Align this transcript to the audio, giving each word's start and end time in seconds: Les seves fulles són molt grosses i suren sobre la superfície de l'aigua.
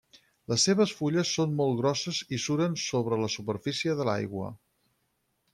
Les 0.53 0.63
seves 0.67 0.93
fulles 1.01 1.33
són 1.39 1.53
molt 1.59 1.77
grosses 1.83 2.23
i 2.37 2.41
suren 2.45 2.79
sobre 2.87 3.23
la 3.25 3.31
superfície 3.37 3.97
de 4.01 4.09
l'aigua. 4.11 4.53